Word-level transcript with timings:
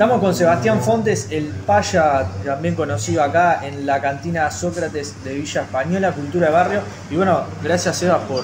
Estamos 0.00 0.22
con 0.22 0.34
Sebastián 0.34 0.80
Fontes, 0.80 1.28
el 1.30 1.48
paya, 1.66 2.26
también 2.42 2.74
conocido 2.74 3.22
acá 3.22 3.60
en 3.66 3.84
la 3.84 4.00
cantina 4.00 4.50
Sócrates 4.50 5.22
de 5.22 5.34
Villa 5.34 5.60
Española, 5.60 6.12
Cultura 6.12 6.46
de 6.46 6.52
Barrio. 6.54 6.80
Y 7.10 7.16
bueno, 7.16 7.42
gracias 7.62 7.98
Sebas 7.98 8.22
por, 8.22 8.42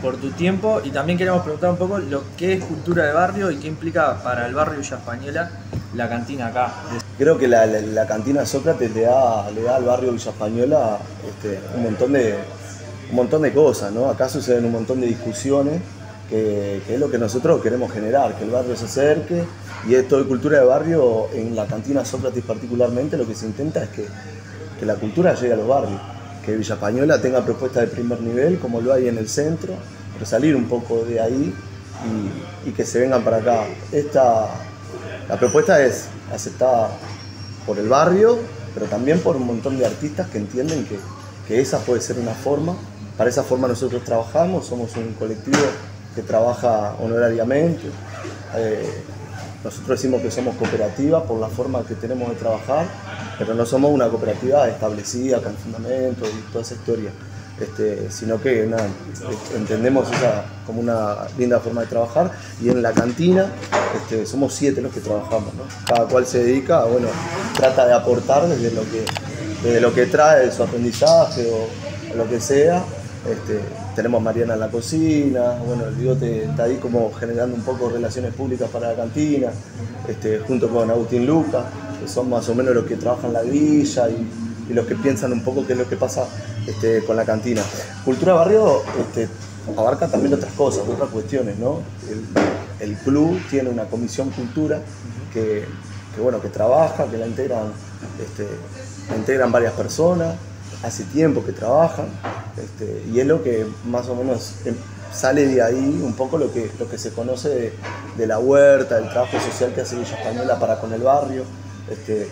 por 0.00 0.16
tu 0.16 0.30
tiempo 0.30 0.80
y 0.82 0.88
también 0.92 1.18
queremos 1.18 1.42
preguntar 1.42 1.68
un 1.68 1.76
poco 1.76 1.98
lo 1.98 2.22
que 2.38 2.54
es 2.54 2.64
Cultura 2.64 3.04
de 3.04 3.12
Barrio 3.12 3.50
y 3.50 3.58
qué 3.58 3.68
implica 3.68 4.22
para 4.22 4.46
el 4.46 4.54
barrio 4.54 4.80
Villa 4.80 4.96
Española 4.96 5.50
la 5.94 6.08
cantina 6.08 6.46
acá. 6.46 6.72
Creo 7.18 7.36
que 7.36 7.48
la, 7.48 8.06
cantina 8.06 8.46
Sócrates 8.46 8.90
le 8.94 9.02
da, 9.02 9.50
le 9.50 9.62
da 9.62 9.76
al 9.76 9.84
barrio 9.84 10.10
Villa 10.10 10.30
Española 10.30 10.98
este, 11.28 11.60
un, 11.76 11.82
montón 11.82 12.14
de, 12.14 12.34
un 13.10 13.16
montón 13.16 13.42
de 13.42 13.52
cosas, 13.52 13.92
¿no? 13.92 14.08
Acá 14.08 14.30
suceden 14.30 14.64
un 14.64 14.72
montón 14.72 15.02
de 15.02 15.08
discusiones 15.08 15.82
que, 16.28 16.82
es 16.88 17.00
lo 17.00 17.10
que 17.10 17.18
nosotros 17.18 17.60
queremos 17.62 17.92
generar, 17.92 18.36
que 18.36 18.44
el 18.44 18.50
barrio 18.50 18.76
se 18.76 18.86
acerque 18.86 19.44
y 19.88 19.94
esto 19.94 20.18
de 20.18 20.24
cultura 20.24 20.60
de 20.60 20.64
barrio, 20.64 21.28
en 21.34 21.54
la 21.54 21.66
cantina 21.66 22.04
Sócrates 22.04 22.42
particularmente, 22.44 23.16
lo 23.16 23.26
que 23.26 23.34
se 23.34 23.46
intenta 23.46 23.82
es 23.82 23.90
que, 23.90 24.06
la 24.84 24.96
cultura 24.96 25.34
llegue 25.34 25.54
a 25.54 25.56
los 25.56 25.66
barrios, 25.66 25.98
que 26.44 26.54
Villa 26.54 26.74
Española 26.74 27.18
tenga 27.18 27.42
propuestas 27.42 27.84
de 27.84 27.88
primer 27.88 28.20
nivel, 28.20 28.58
como 28.58 28.82
lo 28.82 28.92
hay 28.92 29.08
en 29.08 29.16
el 29.16 29.30
centro, 29.30 29.72
pero 30.12 30.26
salir 30.26 30.54
un 30.54 30.66
poco 30.66 31.06
de 31.06 31.20
ahí 31.20 31.54
y, 32.66 32.70
que 32.72 32.84
se 32.84 33.00
vengan 33.00 33.24
para 33.24 33.38
acá. 33.38 33.64
Esta, 33.90 34.46
la 35.26 35.38
propuesta 35.38 35.82
es 35.82 36.08
aceptada 36.30 36.90
por 37.64 37.78
el 37.78 37.88
barrio, 37.88 38.36
pero 38.74 38.84
también 38.84 39.20
por 39.20 39.36
un 39.36 39.46
montón 39.46 39.78
de 39.78 39.86
artistas 39.86 40.28
que 40.28 40.36
entienden 40.36 40.84
que, 40.84 40.98
que 41.48 41.62
esa 41.62 41.78
puede 41.78 42.02
ser 42.02 42.18
una 42.18 42.34
forma. 42.34 42.76
Para 43.16 43.30
esa 43.30 43.42
forma 43.42 43.68
nosotros 43.68 44.04
trabajamos, 44.04 44.66
somos 44.66 44.94
un 44.96 45.14
colectivo 45.14 45.56
que 46.14 46.22
trabaja 46.22 46.94
honorariamente. 47.00 47.88
Eh, 48.56 49.02
nosotros 49.64 50.00
decimos 50.00 50.20
que 50.20 50.30
somos 50.30 50.56
cooperativa 50.56 51.24
por 51.24 51.40
la 51.40 51.48
forma 51.48 51.84
que 51.84 51.94
tenemos 51.94 52.28
de 52.28 52.34
trabajar, 52.36 52.86
pero 53.38 53.54
no 53.54 53.64
somos 53.64 53.90
una 53.90 54.08
cooperativa 54.08 54.68
establecida 54.68 55.40
con 55.40 55.54
fundamentos 55.56 56.28
y 56.28 56.52
toda 56.52 56.62
esa 56.62 56.74
historia. 56.74 57.10
Este, 57.60 58.10
sino 58.10 58.42
que 58.42 58.68
entendemos 59.54 60.10
esa 60.10 60.44
como 60.66 60.80
una 60.80 61.18
linda 61.38 61.60
forma 61.60 61.82
de 61.82 61.86
trabajar 61.86 62.32
y 62.60 62.68
en 62.68 62.82
la 62.82 62.90
cantina 62.90 63.46
este, 63.96 64.26
somos 64.26 64.52
siete 64.52 64.80
los 64.80 64.92
que 64.92 64.98
trabajamos, 64.98 65.52
cada 65.86 66.06
cual 66.06 66.26
se 66.26 66.42
dedica, 66.42 66.82
bueno, 66.84 67.06
trata 67.56 67.86
de 67.86 67.92
aportar 67.92 68.48
desde 68.48 68.72
lo 68.72 68.82
que, 68.82 69.04
desde 69.62 69.80
lo 69.80 69.94
que 69.94 70.06
trae, 70.06 70.50
su 70.50 70.64
aprendizaje 70.64 71.48
o 71.48 72.16
lo 72.16 72.28
que 72.28 72.40
sea, 72.40 72.82
este, 73.28 73.60
tenemos 73.96 74.20
Mariana 74.20 74.54
en 74.54 74.60
la 74.60 74.68
cocina, 74.68 75.54
bueno, 75.66 75.86
el 75.86 75.94
bigote 75.94 76.44
está 76.44 76.64
ahí 76.64 76.76
como 76.76 77.10
generando 77.14 77.56
un 77.56 77.62
poco 77.62 77.88
relaciones 77.88 78.34
públicas 78.34 78.68
para 78.70 78.88
la 78.90 78.96
cantina, 78.96 79.48
este, 80.06 80.40
junto 80.40 80.68
con 80.68 80.90
Agustín 80.90 81.26
Luca, 81.26 81.64
que 82.00 82.06
son 82.06 82.28
más 82.28 82.46
o 82.50 82.54
menos 82.54 82.74
los 82.74 82.84
que 82.84 82.96
trabajan 82.96 83.32
la 83.32 83.42
villa 83.42 84.08
y, 84.10 84.28
los 84.72 84.86
que 84.86 84.94
piensan 84.94 85.30
un 85.30 85.42
poco 85.42 85.66
qué 85.66 85.74
es 85.74 85.78
lo 85.78 85.86
que 85.86 85.96
pasa 85.96 86.26
este, 86.66 87.04
con 87.04 87.16
la 87.16 87.24
cantina. 87.26 87.60
Cultura 88.02 88.32
Barrio 88.32 88.82
abarca 89.76 90.08
también 90.08 90.32
otras 90.32 90.52
cosas, 90.54 90.88
otras 90.88 91.10
cuestiones, 91.10 91.58
¿no? 91.58 91.80
El, 92.80 92.96
club 92.96 93.38
tiene 93.50 93.68
una 93.68 93.84
comisión 93.84 94.30
cultura 94.30 94.80
que, 95.32 95.66
bueno, 96.20 96.40
que 96.40 96.48
trabaja, 96.48 97.04
que 97.10 97.18
la 97.18 97.26
integran, 97.26 97.72
la 99.10 99.16
integran 99.16 99.52
varias 99.52 99.74
personas, 99.74 100.34
hace 100.82 101.04
tiempo 101.04 101.44
que 101.44 101.52
trabajan, 101.52 102.06
este, 102.56 103.02
y 103.12 103.20
es 103.20 103.26
lo 103.26 103.42
que 103.42 103.66
más 103.86 104.08
o 104.08 104.14
menos 104.14 104.54
em, 104.64 104.74
sale 105.12 105.46
de 105.46 105.62
ahí 105.62 106.00
un 106.02 106.14
poco 106.14 106.38
lo 106.38 106.52
que, 106.52 106.70
lo 106.78 106.88
que 106.88 106.98
se 106.98 107.10
conoce 107.10 107.72
de, 108.16 108.26
la 108.26 108.38
huerta, 108.38 108.96
del 108.96 109.08
trabajo 109.10 109.38
social 109.40 109.72
que 109.74 109.80
hace 109.82 109.96
Villa 109.96 110.16
Española 110.16 110.58
para 110.58 110.80
con 110.80 110.92
el 110.92 111.02
barrio, 111.02 111.44
este, 111.90 112.28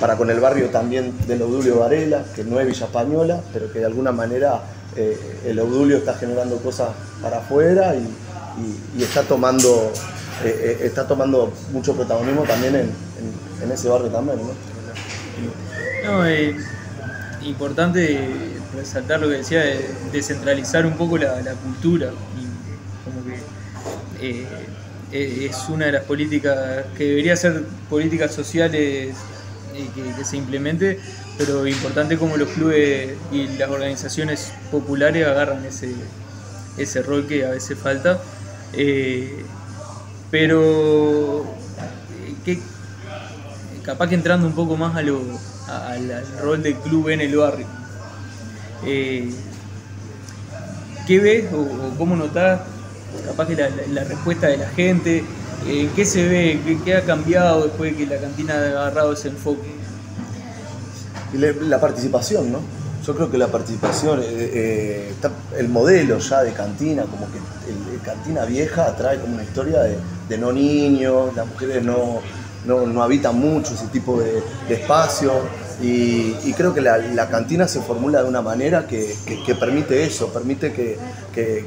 para 0.00 0.16
con 0.16 0.30
el 0.30 0.40
barrio 0.40 0.70
también 0.70 1.14
del 1.26 1.42
Eudulio 1.42 1.78
Varela, 1.78 2.24
que 2.34 2.44
no 2.44 2.60
es 2.60 2.66
Villa 2.66 2.86
Española, 2.86 3.40
pero 3.52 3.72
que 3.72 3.80
de 3.80 3.86
alguna 3.86 4.12
manera 4.12 4.62
eh, 4.96 5.40
el 5.46 5.58
Eudulio 5.58 5.96
está 5.96 6.14
generando 6.14 6.56
cosas 6.58 6.90
para 7.22 7.38
afuera 7.38 7.94
y, 7.94 9.02
está, 9.02 9.22
tomando, 9.22 9.92
eh, 10.44 10.78
eh, 10.80 10.86
está 10.86 11.06
tomando 11.06 11.52
mucho 11.72 11.94
protagonismo 11.94 12.42
también 12.42 12.76
en, 12.76 13.72
ese 13.72 13.88
barrio 13.88 14.08
también. 14.08 14.38
¿no? 14.38 14.52
no 16.12 16.24
importante 17.42 18.53
resaltar 18.74 19.20
lo 19.20 19.28
que 19.28 19.36
decía 19.36 19.60
de 19.60 19.88
descentralizar 20.12 20.86
un 20.86 20.96
poco 20.96 21.18
la, 21.18 21.54
cultura 21.54 22.10
y 22.38 23.04
como 23.04 23.24
que 23.24 23.38
eh, 24.20 24.46
e, 25.12 25.46
es 25.46 25.68
una 25.68 25.86
de 25.86 25.92
las 25.92 26.04
políticas 26.04 26.86
que 26.96 27.04
debería 27.04 27.36
ser 27.36 27.64
políticas 27.88 28.34
sociales 28.34 29.14
eh, 29.74 29.88
que, 29.94 30.24
se 30.24 30.36
implemente, 30.36 31.00
pero 31.36 31.66
importante 31.66 32.16
como 32.16 32.36
los 32.36 32.48
clubes 32.50 33.14
y 33.32 33.48
las 33.58 33.68
organizaciones 33.70 34.52
populares 34.70 35.26
agarran 35.26 35.64
ese, 35.64 35.92
ese 36.76 37.02
rol 37.02 37.26
que 37.26 37.44
a 37.44 37.50
veces 37.50 37.78
falta. 37.78 38.20
Eh, 38.72 39.44
pero 40.30 41.44
que, 42.44 42.58
capaz 43.82 44.08
que 44.08 44.14
entrando 44.14 44.46
un 44.46 44.54
poco 44.54 44.76
más 44.76 44.96
a 44.96 45.02
lo, 45.02 45.20
al, 45.68 46.24
rol 46.40 46.62
del 46.62 46.74
club 46.76 47.08
en 47.10 47.20
el 47.20 47.36
barrio. 47.36 47.66
Eh, 48.86 49.30
¿Qué 51.06 51.18
ves 51.18 51.52
o, 51.52 51.96
cómo 51.98 52.16
notas 52.16 52.60
capaz 53.26 53.46
que 53.46 53.56
la, 53.56 54.04
respuesta 54.04 54.46
de 54.48 54.56
la 54.58 54.68
gente? 54.68 55.24
Eh, 55.66 55.90
¿Qué 55.94 56.04
se 56.04 56.26
ve? 56.26 56.78
¿Qué, 56.84 56.96
ha 56.96 57.02
cambiado 57.02 57.64
después 57.64 57.92
de 57.92 58.04
que 58.04 58.14
la 58.14 58.20
cantina 58.20 58.54
ha 58.54 58.66
agarrado 58.66 59.12
ese 59.12 59.28
enfoque? 59.28 59.74
La 61.32 61.80
participación, 61.80 62.52
¿no? 62.52 62.60
Yo 63.04 63.14
creo 63.14 63.30
que 63.30 63.36
la 63.36 63.48
participación, 63.48 64.20
eh, 64.22 65.12
el 65.58 65.68
modelo 65.68 66.18
ya 66.18 66.42
de 66.42 66.52
cantina, 66.52 67.02
como 67.02 67.26
que 67.30 67.38
el, 67.38 68.00
cantina 68.00 68.44
vieja 68.44 68.94
trae 68.96 69.18
como 69.18 69.34
una 69.34 69.42
historia 69.42 69.80
de 69.80 70.38
no 70.38 70.52
niños, 70.52 71.34
las 71.34 71.46
mujeres 71.46 71.82
no, 71.82 72.20
no, 72.66 73.02
habita 73.02 73.32
mucho 73.32 73.74
ese 73.74 73.86
tipo 73.88 74.20
de, 74.20 74.42
espacio 74.68 75.32
y, 75.80 76.52
creo 76.54 76.72
que 76.74 76.80
la, 76.80 77.28
cantina 77.28 77.66
se 77.66 77.80
formula 77.80 78.22
de 78.22 78.28
una 78.28 78.42
manera 78.42 78.86
que, 78.86 79.16
permite 79.58 80.04
eso, 80.04 80.28
permite 80.28 80.72
que, 80.72 81.66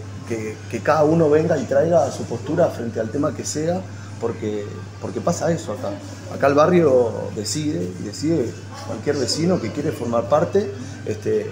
cada 0.83 1.03
uno 1.03 1.29
venga 1.29 1.57
y 1.57 1.65
traiga 1.65 2.09
su 2.11 2.23
postura 2.23 2.67
frente 2.69 2.99
al 2.99 3.09
tema 3.09 3.35
que 3.35 3.45
sea, 3.45 3.81
porque, 4.19 4.65
porque 5.01 5.21
pasa 5.21 5.51
eso 5.51 5.73
acá. 5.73 5.89
Acá 6.33 6.47
el 6.47 6.55
barrio 6.55 7.11
decide, 7.35 7.91
decide 8.03 8.51
cualquier 8.87 9.17
vecino 9.17 9.59
que 9.61 9.71
quiere 9.71 9.91
formar 9.91 10.27
parte, 10.27 10.71
este, 11.05 11.49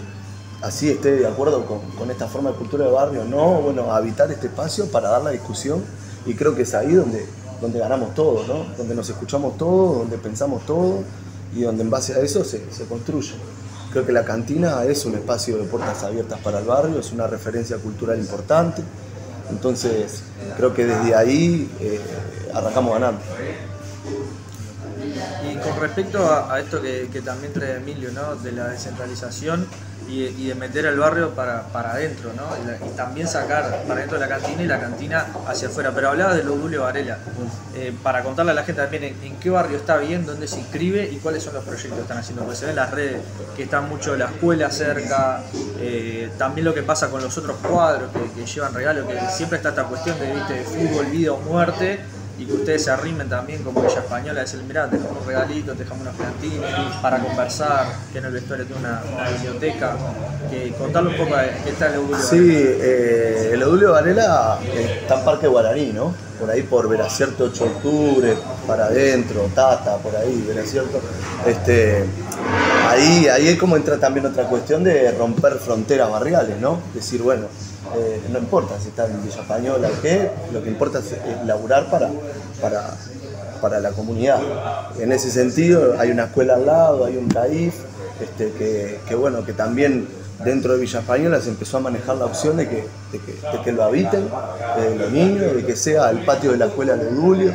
así 0.62 0.90
esté 0.90 1.16
de 1.16 1.28
acuerdo 1.28 1.66
con, 1.66 1.80
con, 1.92 2.10
esta 2.10 2.28
forma 2.28 2.52
de 2.52 2.58
cultura 2.58 2.86
de 2.86 2.92
barrio, 2.92 3.24
no, 3.26 3.62
bueno, 3.62 3.92
habitar 3.92 4.32
este 4.32 4.48
espacio 4.48 4.88
para 4.92 5.10
dar 5.10 5.24
la 5.24 5.30
discusión 5.30 5.84
y 6.26 6.34
creo 6.34 6.56
que 6.56 6.64
es 6.64 6.74
ahí 6.74 6.94
donde, 6.94 7.26
donde 7.62 7.80
ganamos 7.80 8.14
todo, 8.16 8.46
¿no? 8.48 8.66
donde 8.78 8.96
nos 8.96 9.10
escuchamos 9.10 9.58
todo, 9.58 10.00
donde 10.00 10.18
pensamos 10.18 10.66
todo 10.66 11.04
y 11.56 11.62
donde 11.62 11.84
en 11.84 11.90
base 11.90 12.14
a 12.14 12.20
eso 12.20 12.44
se, 12.44 12.62
construye. 12.88 13.34
Creo 13.92 14.06
que 14.06 14.12
la 14.12 14.26
cantina 14.26 14.84
es 14.84 15.06
un 15.06 15.16
espacio 15.16 15.58
de 15.58 15.64
puertas 15.64 16.04
abiertas 16.04 16.40
para 16.40 16.60
el 16.60 16.66
barrio, 16.66 17.00
es 17.00 17.12
una 17.12 17.28
referencia 17.28 17.78
cultural 17.78 18.20
importante, 18.20 18.82
entonces 19.50 20.24
creo 20.58 20.74
que 20.74 20.86
desde 20.86 21.16
ahí 21.16 21.70
eh, 21.80 22.00
arrancamos 22.54 22.94
ganando. 22.94 23.20
Respecto 25.80 26.32
a, 26.32 26.60
esto 26.60 26.82
que, 26.82 27.10
que, 27.12 27.22
también 27.22 27.54
trae 27.54 27.78
Emilio, 27.78 28.12
¿no? 28.12 28.36
de 28.36 28.52
la 28.52 28.70
descentralización, 28.70 29.68
y, 30.08 30.48
de 30.48 30.56
meter 30.56 30.86
al 30.88 30.98
barrio 30.98 31.32
para, 31.32 31.64
para 31.68 31.94
adentro, 31.94 32.32
¿no? 32.36 32.44
Y, 32.86 32.96
también 32.96 33.28
sacar 33.28 33.84
para 33.88 34.02
dentro 34.02 34.20
de 34.20 34.28
la 34.28 34.38
cantina 34.38 34.64
y 34.64 34.68
la 34.68 34.80
cantina 34.80 35.28
hacia 35.48 35.68
afuera. 35.68 35.92
Pero 35.94 36.10
hablaba 36.10 36.36
de 36.36 36.44
Lodulio 36.44 36.84
Varela, 36.84 37.18
eh, 37.76 37.94
para 38.04 38.24
contarle 38.24 38.52
a 38.52 38.56
la 38.56 38.64
gente 38.64 38.82
también 38.82 39.04
en, 39.04 39.36
qué 39.38 39.50
barrio 39.50 39.78
está 39.78 39.98
bien, 39.98 40.26
dónde 40.26 40.48
se 40.48 40.60
inscribe 40.60 41.10
y 41.12 41.18
cuáles 41.18 41.44
son 41.44 41.54
los 41.54 41.64
proyectos 41.64 41.96
que 41.96 42.02
están 42.02 42.18
haciendo. 42.18 42.44
Porque 42.44 42.58
se 42.58 42.66
ven 42.66 42.76
las 42.76 42.92
redes 42.92 43.22
que 43.56 43.64
están 43.64 43.90
mucho 43.90 44.16
la 44.16 44.26
escuela 44.26 44.70
cerca, 44.70 45.42
eh, 45.80 46.30
también 46.38 46.66
lo 46.66 46.74
que 46.74 46.84
pasa 46.84 47.10
con 47.10 47.22
los 47.22 47.38
otros 47.38 47.58
cuadros 47.58 48.10
que, 48.36 48.46
llevan 48.46 48.74
regalos, 48.74 49.08
que 49.08 49.20
siempre 49.32 49.58
está 49.58 49.70
esta 49.70 49.86
cuestión 49.86 50.20
de, 50.20 50.34
¿viste? 50.34 50.54
de 50.54 50.64
fútbol, 50.64 51.06
vida 51.08 51.34
o 51.34 51.40
muerte 51.40 52.00
y 52.38 52.46
que 52.46 52.54
ustedes 52.54 52.84
se 52.84 52.92
arrimen 52.92 53.30
también 53.30 53.64
como 53.64 53.84
ella 53.84 54.00
española, 54.00 54.42
decir, 54.42 54.62
mirá, 54.68 54.90
te 54.90 54.98
dejamos 54.98 55.22
un 55.22 55.28
regalito, 55.28 55.72
te 55.74 55.84
dejamos 55.84 56.02
unos 56.02 56.16
plantines 56.16 56.96
para 57.02 57.20
conversar, 57.20 57.88
que 58.12 58.20
en 58.20 58.26
el 58.26 58.32
vestuario 58.34 58.66
tiene 58.66 58.82
una, 58.82 59.02
biblioteca, 59.32 59.96
que 60.50 60.74
contarle 60.74 61.10
un 61.12 61.18
poco 61.18 61.38
de 61.38 61.52
qué 61.64 61.70
está 61.70 61.88
el 61.88 61.96
Eudulio 61.96 62.18
Sí, 62.18 62.38
eh, 62.40 63.52
el 63.54 63.62
Eudulio 63.62 63.92
Varela 63.94 64.60
está 65.02 65.20
en 65.20 65.26
Parque 65.26 65.48
Guaraní, 65.48 65.94
¿no? 65.94 66.14
Por 66.40 66.52
ahí 66.52 66.64
por 66.64 66.90
Veracierto 66.90 67.46
8 67.46 67.64
de 67.64 67.70
octubre, 67.72 68.38
para 68.68 68.86
adentro, 68.86 69.50
Tata, 69.56 69.98
por 69.98 70.16
ahí, 70.16 70.44
Veracierto. 70.46 71.00
Este, 71.46 72.06
ahí, 72.90 73.28
ahí 73.28 73.48
es 73.48 73.60
como 73.60 73.76
entra 73.76 73.98
también 73.98 74.26
otra 74.26 74.48
cuestión 74.48 74.84
de 74.84 75.12
romper 75.12 75.54
fronteras 75.54 76.10
barriales, 76.10 76.60
¿no? 76.60 76.80
Decir, 76.94 77.22
bueno, 77.22 77.48
eh, 77.98 78.22
no 78.32 78.40
importa 78.40 78.80
si 78.80 78.90
está 78.90 79.06
en 79.06 79.24
Villa 79.24 79.42
Española 79.42 79.90
o 79.96 80.02
qué, 80.02 80.30
lo 80.52 80.64
que 80.64 80.70
importa 80.70 81.00
es, 81.00 81.16
laburar 81.46 81.90
para, 81.90 82.10
para, 82.62 82.96
para 83.62 83.80
la 83.80 83.92
comunidad. 83.92 84.40
En 85.00 85.12
ese 85.12 85.30
sentido, 85.30 85.96
hay 86.00 86.12
una 86.12 86.26
escuela 86.26 86.56
al 86.56 86.66
lado, 86.66 87.06
hay 87.06 87.18
un 87.18 87.28
CAIF, 87.28 87.74
este, 88.22 89.00
que, 89.08 89.16
bueno, 89.16 89.46
que 89.46 89.54
también 89.54 90.08
dentro 90.44 90.74
de 90.74 90.80
Villa 90.80 91.00
Española 91.00 91.40
se 91.42 91.50
empezó 91.50 91.78
a 91.78 91.80
manejar 91.82 92.18
la 92.18 92.26
opción 92.26 92.58
de 92.58 92.68
que, 92.68 92.84
de 93.12 93.62
que, 93.64 93.72
lo 93.72 93.84
habiten 93.84 94.28
los 94.98 95.12
niños, 95.12 95.56
de 95.56 95.66
que 95.66 95.76
sea 95.76 96.10
el 96.10 96.26
patio 96.26 96.52
de 96.52 96.58
la 96.58 96.66
escuela 96.68 96.96
de 96.96 97.12
Julio. 97.12 97.54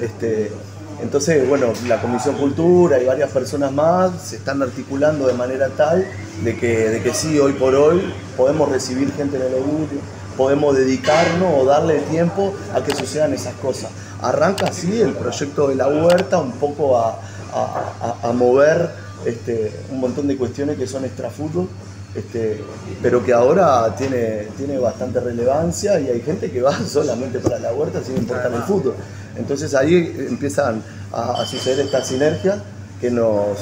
Este, 0.00 0.52
entonces, 1.00 1.48
bueno, 1.48 1.72
la 1.86 2.00
Comisión 2.00 2.36
Cultura 2.36 3.00
y 3.00 3.06
varias 3.06 3.30
personas 3.30 3.72
más 3.72 4.22
se 4.22 4.36
están 4.36 4.62
articulando 4.62 5.26
de 5.26 5.34
manera 5.34 5.68
tal 5.68 6.06
de 6.42 6.56
que, 6.56 6.90
de 6.90 7.02
que 7.02 7.14
sí, 7.14 7.38
hoy 7.38 7.52
por 7.52 7.74
hoy 7.74 8.12
podemos 8.36 8.68
recibir 8.68 9.12
gente 9.12 9.36
en 9.36 9.42
el 9.42 9.54
Odulio, 9.54 10.00
podemos 10.36 10.76
dedicarnos 10.76 11.54
o 11.56 11.64
darle 11.64 12.00
tiempo 12.00 12.54
a 12.74 12.82
que 12.82 12.94
sucedan 12.94 13.32
esas 13.32 13.54
cosas. 13.54 13.90
Arranca 14.20 14.66
así 14.66 15.00
el 15.00 15.12
proyecto 15.12 15.68
de 15.68 15.76
la 15.76 15.88
huerta 15.88 16.38
un 16.38 16.52
poco 16.52 16.98
a, 16.98 17.20
a, 17.52 18.16
a, 18.22 18.28
a 18.28 18.32
mover 18.32 18.90
este, 19.24 19.72
un 19.90 20.00
montón 20.00 20.28
de 20.28 20.36
cuestiones 20.36 20.76
que 20.76 20.86
son 20.86 21.04
extrafútbol, 21.04 21.68
este, 22.14 22.60
pero 23.02 23.24
que 23.24 23.32
ahora 23.32 23.94
tiene, 23.96 24.48
tiene 24.56 24.78
bastante 24.78 25.20
relevancia 25.20 26.00
y 26.00 26.08
hay 26.08 26.20
gente 26.20 26.50
que 26.50 26.62
va 26.62 26.72
solamente 26.86 27.38
para 27.38 27.58
la 27.58 27.72
huerta 27.72 28.02
sin 28.02 28.16
importar 28.16 28.52
el 28.52 28.62
fútbol. 28.62 28.94
Entonces 29.38 29.74
ahí 29.74 30.14
empiezan 30.28 30.82
a, 31.12 31.40
a 31.42 31.46
suceder 31.46 31.80
estas 31.80 32.06
sinergias 32.08 32.58
que 33.00 33.10
nos, 33.10 33.58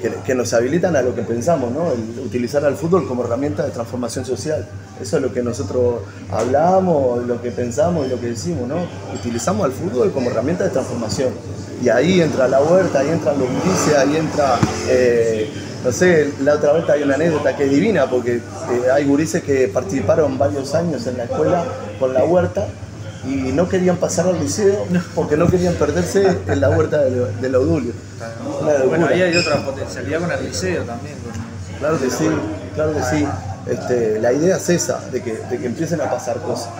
que, 0.00 0.10
que, 0.24 0.34
nos 0.34 0.52
habilitan 0.54 0.96
a 0.96 1.02
lo 1.02 1.14
que 1.14 1.22
pensamos, 1.22 1.70
¿no? 1.72 1.92
El 1.92 2.24
utilizar 2.24 2.64
al 2.64 2.76
fútbol 2.76 3.06
como 3.06 3.24
herramienta 3.24 3.64
de 3.64 3.70
transformación 3.70 4.24
social. 4.24 4.66
Eso 5.00 5.16
es 5.16 5.22
lo 5.22 5.32
que 5.32 5.42
nosotros 5.42 6.02
hablamos, 6.30 7.26
lo 7.26 7.40
que 7.42 7.50
pensamos 7.50 8.06
y 8.06 8.10
lo 8.10 8.18
que 8.18 8.28
decimos, 8.28 8.66
¿no? 8.68 8.76
Utilizamos 9.14 9.66
al 9.66 9.72
fútbol 9.72 10.10
como 10.12 10.30
herramienta 10.30 10.64
de 10.64 10.70
transformación. 10.70 11.32
Y 11.82 11.88
ahí 11.88 12.20
entra 12.20 12.48
la 12.48 12.62
huerta, 12.62 13.00
ahí 13.00 13.08
entran 13.08 13.38
los 13.38 13.48
gurises, 13.48 13.94
ahí 13.96 14.16
entra... 14.16 14.58
Eh, 14.88 15.50
no 15.84 15.90
sé, 15.90 16.32
la 16.42 16.54
otra 16.54 16.74
vez 16.74 16.88
hay 16.88 17.02
una 17.02 17.16
anécdota 17.16 17.56
que 17.56 17.64
es 17.64 17.70
divina 17.70 18.08
porque 18.08 18.36
eh, 18.36 18.40
hay 18.92 19.04
gurises 19.04 19.42
que 19.42 19.66
participaron 19.66 20.38
varios 20.38 20.72
años 20.76 21.04
en 21.08 21.18
la 21.18 21.24
escuela 21.24 21.64
con 21.98 22.14
la 22.14 22.24
huerta 22.24 22.68
y 23.24 23.52
no 23.52 23.68
querían 23.68 23.96
pasar 23.96 24.26
al 24.26 24.40
liceo 24.40 24.86
porque 25.14 25.36
no 25.36 25.46
querían 25.48 25.74
perderse 25.74 26.38
en 26.46 26.60
la 26.60 26.70
huerta 26.70 27.02
del, 27.02 27.40
del 27.40 27.54
Audulio. 27.54 27.92
Bueno, 28.88 29.06
ahí 29.06 29.22
hay 29.22 29.36
otra 29.36 29.64
potencialidad 29.64 30.20
con 30.20 30.32
el 30.32 30.44
liceo 30.44 30.82
también. 30.84 31.14
Claro 31.78 31.98
que 31.98 32.10
sí, 32.10 32.28
claro 32.74 32.94
que 32.94 33.02
sí. 33.02 33.26
Este, 33.66 34.18
la 34.18 34.32
idea 34.32 34.56
es 34.56 34.68
esa, 34.70 35.00
de 35.12 35.22
que, 35.22 35.34
de 35.34 35.58
que 35.58 35.66
empiecen 35.66 36.00
a 36.00 36.10
pasar 36.10 36.38
cosas. 36.38 36.70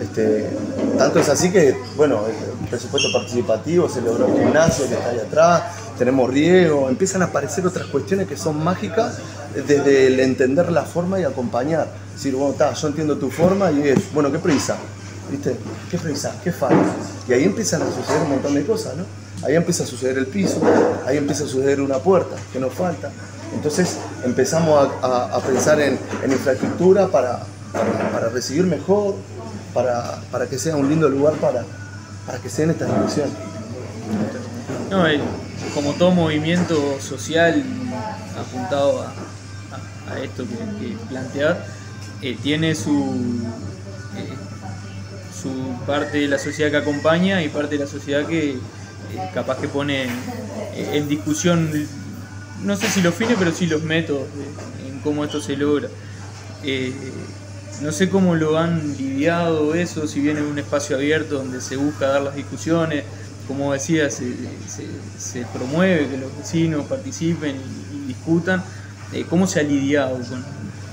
Este, 0.00 0.48
tanto 0.96 1.18
es 1.20 1.28
así 1.28 1.50
que, 1.50 1.76
bueno, 1.96 2.22
el 2.26 2.68
presupuesto 2.68 3.12
participativo 3.12 3.88
se 3.88 4.00
logró 4.00 4.26
un 4.26 4.38
gimnasio 4.38 4.88
que 4.88 4.94
está 4.94 5.10
ahí 5.10 5.18
atrás, 5.18 5.62
tenemos 5.98 6.30
riego, 6.30 6.88
empiezan 6.88 7.20
a 7.22 7.26
aparecer 7.26 7.66
otras 7.66 7.86
cuestiones 7.86 8.26
que 8.26 8.38
son 8.38 8.62
mágicas 8.62 9.18
desde 9.54 10.06
el 10.06 10.20
entender 10.20 10.72
la 10.72 10.84
forma 10.84 11.20
y 11.20 11.24
acompañar. 11.24 11.88
Es 12.08 12.22
decir, 12.22 12.34
bueno, 12.34 12.52
está, 12.52 12.72
yo 12.72 12.88
entiendo 12.88 13.18
tu 13.18 13.30
forma 13.30 13.70
y 13.70 13.88
es, 13.88 14.12
bueno, 14.14 14.32
¿qué 14.32 14.38
prisa? 14.38 14.76
¿Viste? 15.30 15.56
¿Qué 15.90 15.98
prisa? 15.98 16.34
¿Qué 16.42 16.52
falta? 16.52 16.84
Y 17.28 17.32
ahí 17.32 17.44
empiezan 17.44 17.82
a 17.82 17.86
suceder 17.86 18.22
un 18.22 18.30
montón 18.30 18.54
de 18.54 18.64
cosas, 18.64 18.96
¿no? 18.96 19.04
Ahí 19.46 19.54
empieza 19.54 19.84
a 19.84 19.86
suceder 19.86 20.18
el 20.18 20.26
piso, 20.26 20.60
ahí 21.06 21.16
empieza 21.16 21.44
a 21.44 21.46
suceder 21.46 21.80
una 21.80 21.98
puerta 21.98 22.36
que 22.52 22.58
nos 22.58 22.74
falta. 22.74 23.10
Entonces 23.54 23.96
empezamos 24.24 24.90
a, 25.02 25.36
a, 25.36 25.40
pensar 25.40 25.80
en, 25.80 25.98
en 26.22 26.32
infraestructura 26.32 27.08
para, 27.08 27.40
para, 28.12 28.28
recibir 28.28 28.64
mejor, 28.64 29.14
para, 29.72 30.20
para, 30.30 30.46
que 30.46 30.58
sea 30.58 30.76
un 30.76 30.88
lindo 30.88 31.08
lugar 31.08 31.34
para, 31.34 31.64
para 32.26 32.38
que 32.38 32.50
se 32.50 32.62
den 32.62 32.72
estas 32.72 32.88
discusiones. 32.88 33.32
No, 34.90 35.06
eh, 35.06 35.20
como 35.74 35.92
todo 35.94 36.10
movimiento 36.10 37.00
social 37.00 37.64
apuntado 38.38 39.02
a, 39.02 39.12
a 40.12 40.18
esto 40.20 40.44
que, 40.44 40.86
que 40.86 40.96
plantear, 41.08 41.64
eh, 42.22 42.36
tiene 42.42 42.74
su, 42.74 43.40
su 45.40 45.50
parte 45.86 46.18
de 46.18 46.28
la 46.28 46.38
sociedad 46.38 46.70
que 46.70 46.76
acompaña 46.76 47.42
y 47.42 47.48
parte 47.48 47.76
de 47.76 47.84
la 47.84 47.90
sociedad 47.90 48.26
que 48.26 48.56
capaz 49.34 49.58
que 49.58 49.68
pone 49.68 50.06
en 50.74 51.08
discusión 51.08 51.70
no 52.64 52.76
sé 52.76 52.88
si 52.88 53.00
los 53.00 53.14
fines, 53.14 53.36
pero 53.38 53.52
sí 53.52 53.66
los 53.66 53.82
métodos 53.82 54.24
en 54.86 55.00
cómo 55.00 55.24
esto 55.24 55.40
se 55.40 55.56
logra. 55.56 55.88
Eh, 56.62 56.92
no 57.80 57.92
sé 57.92 58.10
cómo 58.10 58.34
lo 58.34 58.58
han 58.58 58.96
lidiado 58.98 59.74
eso, 59.74 60.06
si 60.06 60.20
viene 60.20 60.42
un 60.42 60.58
espacio 60.58 60.96
abierto 60.96 61.36
donde 61.36 61.60
se 61.60 61.76
busca 61.76 62.08
dar 62.08 62.22
las 62.22 62.34
discusiones, 62.36 63.04
como 63.48 63.72
decía, 63.72 64.10
se, 64.10 64.34
se, 65.18 65.44
promueve 65.46 66.08
que 66.08 66.18
los 66.18 66.36
vecinos 66.36 66.84
participen 66.86 67.56
y, 67.56 67.96
y 67.96 68.06
discutan. 68.08 68.62
Eh, 69.12 69.24
¿Cómo 69.28 69.46
se 69.46 69.60
ha 69.60 69.62
lidiado 69.62 70.16
con, 70.16 70.44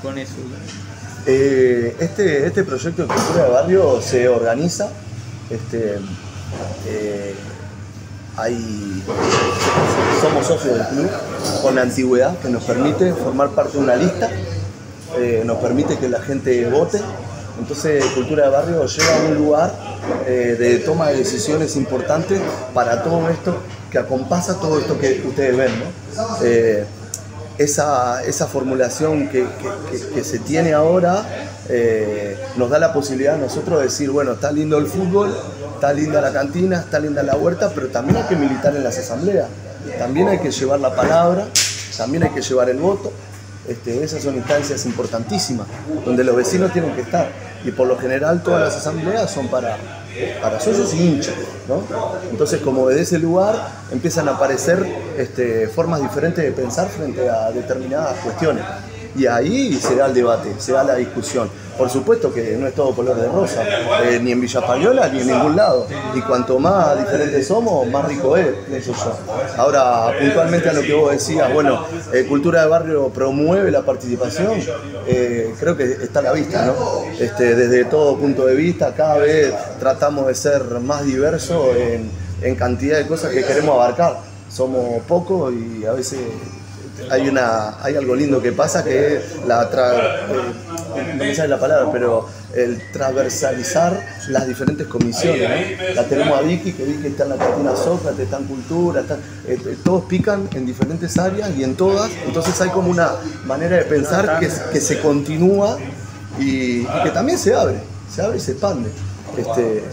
con 0.01 0.17
eso? 0.17 0.33
Eh, 1.29 1.93
este, 1.99 2.47
este 2.47 2.63
proyecto 2.63 3.01
de 3.01 3.07
cultura 3.09 3.43
de 3.43 3.49
barrio 3.49 4.01
se 4.01 4.29
organiza. 4.29 4.87
Este, 5.49 5.99
hay, 8.37 9.03
somos 10.21 10.45
socios 10.45 10.77
del 10.77 10.87
club 10.87 11.09
con 11.61 11.75
la 11.75 11.81
antigüedad 11.81 12.37
que 12.37 12.49
nos 12.49 12.63
permite 12.63 13.11
formar 13.13 13.49
parte 13.49 13.77
de 13.77 13.83
una 13.83 13.95
lista, 13.95 14.29
eh, 15.17 15.41
nos 15.43 15.57
permite 15.57 15.97
que 15.97 16.07
la 16.07 16.21
gente 16.21 16.69
vote. 16.69 17.01
Entonces 17.59 18.05
Cultura 18.13 18.45
de 18.45 18.49
Barrio 18.51 18.85
lleva 18.85 19.15
a 19.15 19.19
un 19.25 19.35
lugar 19.35 19.73
eh, 20.27 20.55
de 20.59 20.77
toma 20.77 21.09
de 21.09 21.17
decisiones 21.17 21.75
importantes 21.75 22.39
para 22.73 23.01
todo 23.03 23.27
esto 23.29 23.57
que 23.91 23.97
acompasa 23.97 24.59
todo 24.59 24.79
esto 24.79 24.99
que 24.99 25.23
ustedes 25.27 25.57
ven. 25.57 25.71
Esa, 27.57 28.23
esa, 28.23 28.45
formulación 28.45 29.29
que, 29.29 29.47
que, 30.13 30.23
se 30.23 30.37
tiene 30.37 30.73
ahora 30.73 31.25
eh, 31.69 32.37
nos 32.55 32.69
da 32.69 32.77
la 32.77 32.93
posibilidad 32.93 33.33
a 33.33 33.37
nosotros 33.37 33.79
de 33.79 33.85
decir, 33.85 34.11
bueno, 34.11 34.33
está 34.33 34.51
lindo 34.51 34.77
el 34.77 34.85
fútbol, 34.85 35.35
está 35.73 35.91
linda 35.91 36.21
la 36.21 36.31
cantina, 36.31 36.81
está 36.81 36.99
linda 36.99 37.23
la 37.23 37.35
huerta, 37.35 37.71
pero 37.73 37.87
también 37.87 38.17
hay 38.17 38.23
que 38.23 38.35
militar 38.35 38.75
en 38.75 38.83
las 38.83 38.99
asambleas, 38.99 39.47
también 39.97 40.27
hay 40.27 40.37
que 40.37 40.51
llevar 40.51 40.79
la 40.79 40.95
palabra, 40.95 41.47
también 41.97 42.23
hay 42.23 42.29
que 42.29 42.41
llevar 42.41 42.69
el 42.69 42.77
voto. 42.77 43.11
Este, 43.67 44.03
esas 44.03 44.23
son 44.23 44.35
instancias 44.35 44.85
importantísimas, 44.85 45.67
donde 46.05 46.23
los 46.23 46.35
vecinos 46.35 46.71
tienen 46.71 46.93
que 46.93 47.01
estar. 47.01 47.27
Y 47.63 47.71
por 47.71 47.87
lo 47.87 47.97
general 47.97 48.43
todas 48.43 48.61
las 48.61 48.75
asambleas 48.77 49.31
son 49.31 49.47
para, 49.47 49.77
para 50.41 50.59
socios 50.59 50.93
y 50.93 51.07
hinchas. 51.07 51.35
¿no? 51.67 51.83
Entonces, 52.31 52.61
como 52.61 52.87
desde 52.87 53.01
ese 53.01 53.19
lugar 53.19 53.55
empiezan 53.91 54.27
a 54.29 54.31
aparecer 54.31 54.85
este, 55.17 55.67
formas 55.67 56.01
diferentes 56.01 56.43
de 56.43 56.51
pensar 56.51 56.87
frente 56.87 57.29
a 57.29 57.51
determinadas 57.51 58.17
cuestiones. 58.19 58.63
Y 59.15 59.25
ahí 59.25 59.73
se 59.73 59.95
da 59.95 60.05
el 60.05 60.13
debate, 60.13 60.53
se 60.59 60.73
da 60.73 60.83
la 60.83 60.95
discusión. 60.95 61.49
Por 61.77 61.89
supuesto 61.89 62.33
que 62.33 62.57
no 62.57 62.67
es 62.67 62.73
todo 62.73 62.95
color 62.95 63.15
de 63.15 63.27
rosa, 63.27 63.63
eh, 64.03 64.19
ni 64.21 64.31
en 64.31 64.41
Villa 64.41 64.59
Española 64.61 65.09
ni 65.09 65.19
en 65.19 65.27
ningún 65.27 65.55
lado. 65.55 65.87
Y 66.15 66.21
cuanto 66.21 66.57
más 66.59 66.97
diferentes 66.97 67.47
somos, 67.47 67.87
más 67.87 68.05
rico 68.05 68.35
es, 68.35 68.47
eso 68.71 68.93
yo. 68.93 69.17
Ahora, 69.57 70.11
puntualmente 70.19 70.69
a 70.69 70.73
lo 70.73 70.81
que 70.81 70.93
vos 70.93 71.11
decías, 71.11 71.53
bueno, 71.53 71.85
eh, 72.13 72.25
Cultura 72.27 72.61
de 72.61 72.67
Barrio 72.67 73.09
promueve 73.09 73.69
la 73.69 73.83
participación, 73.83 74.59
eh, 75.07 75.53
creo 75.59 75.77
que 75.77 75.83
está 75.83 76.19
a 76.19 76.23
la 76.23 76.31
vista, 76.33 76.65
¿no? 76.65 76.73
Este, 77.19 77.55
desde 77.55 77.85
todo 77.85 78.17
punto 78.17 78.45
de 78.45 78.55
vista, 78.55 78.93
cada 78.95 79.17
vez 79.17 79.53
tratamos 79.79 80.27
de 80.27 80.35
ser 80.35 80.63
más 80.81 81.05
diversos 81.05 81.75
en, 81.75 82.55
cantidad 82.55 82.97
de 82.97 83.07
cosas 83.07 83.31
que 83.31 83.43
queremos 83.43 83.75
abarcar. 83.75 84.17
Somos 84.49 85.03
pocos 85.03 85.53
y 85.53 85.85
a 85.85 85.91
veces 85.91 86.19
hay 87.11 87.27
una 87.27 87.83
hay 87.83 87.95
algo 87.95 88.15
lindo 88.15 88.41
que 88.41 88.51
pasa 88.51 88.83
que 88.83 89.17
es 89.17 89.23
la 89.45 89.69
tra, 89.69 90.27
no 91.03 91.23
me 91.23 91.35
sale 91.35 91.49
la 91.49 91.59
palabra 91.59 91.91
pero 91.91 92.27
el 92.55 92.81
transversalizar 92.91 93.99
las 94.29 94.47
diferentes 94.47 94.87
comisiones 94.87 95.77
¿no? 95.77 95.93
la 95.95 96.03
tenemos 96.03 96.37
a 96.37 96.41
Vicky 96.41 96.73
que 96.73 96.83
Vicky 96.83 97.07
está 97.07 97.23
en 97.23 97.29
la 97.29 97.37
cantina 97.37 97.75
Sócrates 97.75 98.19
está 98.21 98.37
en 98.37 98.45
cultura 98.45 99.01
está, 99.01 99.17
eh, 99.47 99.77
todos 99.83 100.05
pican 100.05 100.49
en 100.53 100.65
diferentes 100.65 101.17
áreas 101.17 101.51
y 101.57 101.63
en 101.63 101.75
todas 101.75 102.11
entonces 102.25 102.59
hay 102.61 102.69
como 102.69 102.89
una 102.89 103.11
manera 103.45 103.77
de 103.77 103.83
pensar 103.83 104.39
que, 104.39 104.49
que 104.71 104.81
se 104.81 104.99
continúa 104.99 105.77
y, 106.39 106.81
y, 106.81 106.87
que 107.03 107.09
también 107.11 107.37
se 107.37 107.53
abre 107.53 107.77
se 108.13 108.21
abre 108.21 108.37
y 108.37 108.39
se 108.39 108.51
expande. 108.53 108.89
Este, 109.37 109.83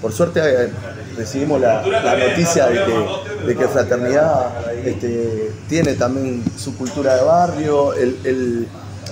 por 0.00 0.12
suerte 0.12 0.40
eh, 0.42 0.70
recibimos 1.16 1.60
la, 1.60 1.86
la 1.86 2.16
noticia 2.16 2.66
de 2.66 2.84
que, 2.84 3.46
de 3.46 3.56
que 3.56 3.68
Fraternidad 3.68 4.76
este, 4.84 5.52
tiene 5.68 5.94
también 5.94 6.42
su 6.56 6.76
cultura 6.76 7.16
de 7.16 7.22
barrio, 7.22 7.94
el, 7.94 8.18
el, 8.24 8.68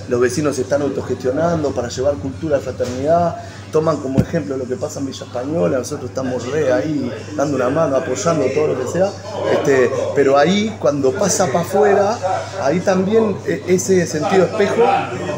los 0.09 0.19
vecinos 0.19 0.55
se 0.55 0.63
están 0.63 0.81
autogestionando 0.81 1.71
para 1.71 1.89
llevar 1.89 2.15
cultura 2.15 2.57
de 2.57 2.63
fraternidad, 2.63 3.37
toman 3.71 3.97
como 3.97 4.19
ejemplo 4.19 4.55
lo 4.55 4.65
que 4.65 4.75
pasa 4.75 4.99
en 4.99 5.07
Villa 5.07 5.25
Española, 5.25 5.77
nosotros 5.79 6.09
estamos 6.09 6.45
re 6.51 6.71
ahí 6.71 7.11
dando 7.35 7.55
una 7.55 7.69
mano, 7.69 7.95
apoyando 7.95 8.45
todo 8.53 8.67
lo 8.67 8.79
que 8.79 8.87
sea, 8.87 9.09
este, 9.51 9.91
pero 10.15 10.37
ahí 10.37 10.75
cuando 10.79 11.11
pasa 11.11 11.47
para 11.47 11.61
afuera, 11.61 12.17
ahí 12.61 12.79
también 12.81 13.35
e, 13.45 13.63
ese 13.67 14.05
sentido 14.05 14.45
espejo 14.45 14.83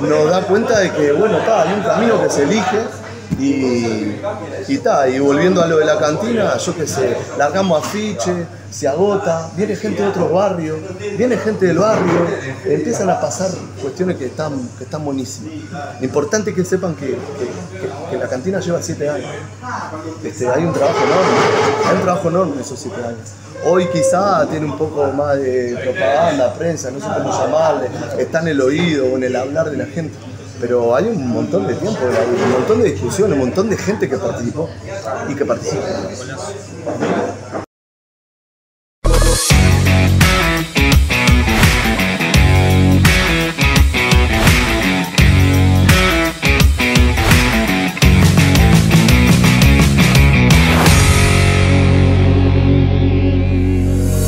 nos 0.01 0.29
da 0.29 0.41
cuenta 0.41 0.79
de 0.79 0.91
que, 0.91 1.11
bueno, 1.13 1.37
está, 1.37 1.63
hay 1.63 1.73
un 1.73 1.83
camino 1.83 2.21
que 2.21 2.29
se 2.29 2.43
elige 2.43 3.04
Y, 3.39 4.15
y, 4.67 4.77
ta, 4.79 5.07
y 5.09 5.19
volviendo 5.19 5.61
a 5.61 5.67
lo 5.67 5.77
de 5.77 5.85
la 5.85 5.97
cantina, 5.97 6.57
yo 6.57 6.75
qué 6.75 6.87
sé, 6.87 7.15
largamos 7.37 7.85
afiche, 7.85 8.45
se 8.71 8.87
agota, 8.87 9.49
viene 9.55 9.75
gente 9.75 10.01
de 10.01 10.09
otros 10.09 10.31
barrios, 10.31 10.77
viene 11.17 11.37
gente 11.37 11.65
del 11.65 11.77
barrio, 11.79 12.27
empiezan 12.65 13.09
a 13.09 13.19
pasar 13.19 13.49
cuestiones 13.81 14.17
que 14.17 14.25
están, 14.27 14.53
que 14.77 14.83
están 14.85 15.03
buenísimas. 15.03 15.53
Importante 16.01 16.53
que 16.53 16.63
sepan 16.63 16.95
que, 16.95 17.17
que- 18.11 18.17
la 18.17 18.27
cantina 18.29 18.59
lleva 18.59 18.81
siete 18.81 19.09
años. 19.09 19.29
Este, 20.23 20.47
hay 20.49 20.63
un 20.63 20.73
trabajo 20.73 20.97
enorme, 20.97 21.37
hay 21.89 21.95
un 21.97 22.01
trabajo 22.03 22.29
enorme 22.29 22.53
en 22.55 22.59
esos 22.61 22.79
siete 22.79 22.97
años. 23.03 23.29
Hoy 23.65 23.87
quizá 23.91 24.45
tiene 24.49 24.65
un 24.65 24.77
poco 24.77 25.05
más 25.11 25.37
de 25.37 25.77
propaganda, 25.83 26.53
prensa, 26.53 26.91
no 26.91 26.99
sé 26.99 27.07
cómo 27.17 27.31
llamarle, 27.31 27.89
está 28.19 28.39
en 28.41 28.47
el 28.49 28.61
oído 28.61 29.05
o 29.07 29.17
en 29.17 29.23
el 29.23 29.35
hablar 29.35 29.69
de 29.71 29.77
la 29.77 29.85
gente. 29.85 30.15
Pero 30.59 30.95
hay 30.95 31.05
un 31.05 31.29
montón 31.29 31.67
de 31.67 31.75
tiempo, 31.75 31.99
un 32.05 32.51
montón 32.51 32.81
de 32.81 32.91
discusiones, 32.91 33.33
un 33.33 33.39
montón 33.39 33.69
de 33.69 33.77
gente 33.77 34.07
que 34.07 34.17
participó 34.17 34.69
y 35.27 35.35
que 35.35 35.45
participa. 35.45 37.64